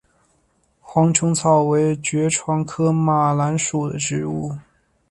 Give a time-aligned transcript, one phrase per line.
[0.79, 4.57] 黄猄草为爵床科马蓝属的植物。